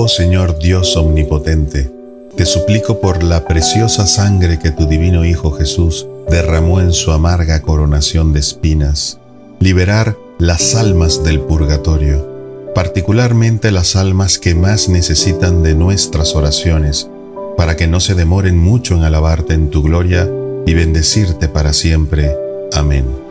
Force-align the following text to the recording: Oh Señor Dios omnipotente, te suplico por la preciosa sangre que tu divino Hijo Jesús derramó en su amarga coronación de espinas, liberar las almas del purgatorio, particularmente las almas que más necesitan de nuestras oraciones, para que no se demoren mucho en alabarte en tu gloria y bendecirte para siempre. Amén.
Oh 0.00 0.06
Señor 0.06 0.60
Dios 0.60 0.96
omnipotente, 0.96 1.90
te 2.36 2.46
suplico 2.46 3.00
por 3.00 3.24
la 3.24 3.48
preciosa 3.48 4.06
sangre 4.06 4.60
que 4.60 4.70
tu 4.70 4.86
divino 4.86 5.24
Hijo 5.24 5.50
Jesús 5.50 6.06
derramó 6.30 6.80
en 6.80 6.92
su 6.92 7.10
amarga 7.10 7.62
coronación 7.62 8.32
de 8.32 8.38
espinas, 8.38 9.18
liberar 9.58 10.16
las 10.38 10.76
almas 10.76 11.24
del 11.24 11.40
purgatorio, 11.40 12.70
particularmente 12.76 13.72
las 13.72 13.96
almas 13.96 14.38
que 14.38 14.54
más 14.54 14.88
necesitan 14.88 15.64
de 15.64 15.74
nuestras 15.74 16.36
oraciones, 16.36 17.10
para 17.56 17.74
que 17.74 17.88
no 17.88 17.98
se 17.98 18.14
demoren 18.14 18.56
mucho 18.56 18.94
en 18.94 19.02
alabarte 19.02 19.54
en 19.54 19.68
tu 19.68 19.82
gloria 19.82 20.30
y 20.64 20.74
bendecirte 20.74 21.48
para 21.48 21.72
siempre. 21.72 22.32
Amén. 22.72 23.27